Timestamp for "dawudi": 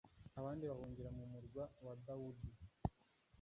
2.05-2.47